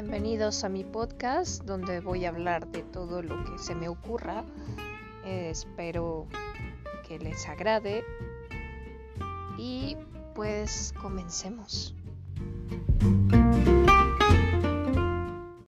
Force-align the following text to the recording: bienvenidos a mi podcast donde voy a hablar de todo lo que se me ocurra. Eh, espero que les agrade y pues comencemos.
bienvenidos 0.00 0.62
a 0.62 0.68
mi 0.68 0.84
podcast 0.84 1.64
donde 1.64 1.98
voy 1.98 2.24
a 2.24 2.28
hablar 2.28 2.68
de 2.68 2.84
todo 2.84 3.20
lo 3.20 3.44
que 3.44 3.58
se 3.58 3.74
me 3.74 3.88
ocurra. 3.88 4.44
Eh, 5.24 5.50
espero 5.50 6.28
que 7.08 7.18
les 7.18 7.48
agrade 7.48 8.04
y 9.58 9.96
pues 10.36 10.94
comencemos. 11.02 11.96